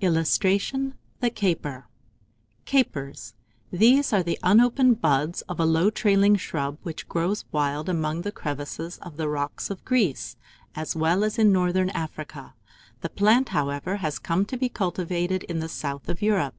[0.00, 1.84] [Illustration: THE CAPER.]
[2.64, 3.34] CAPERS.
[3.70, 8.32] These are the unopened buds of a low trailing shrub, which grows wild among the
[8.32, 10.36] crevices of the rocks of Greece,
[10.74, 12.54] as well as in northern Africa:
[13.02, 16.54] the plant, however, has come to be cultivated in the south of Europe.